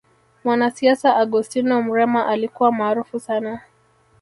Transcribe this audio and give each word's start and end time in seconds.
mwanasiasa 0.43 1.15
augustino 1.15 1.81
mrema 1.83 2.27
alikuwa 2.27 2.71
maarufu 2.71 3.19
sana 3.19 3.61